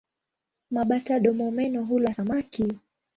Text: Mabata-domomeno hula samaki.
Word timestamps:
Mabata-domomeno 0.71 1.83
hula 1.83 2.13
samaki. 2.13 2.65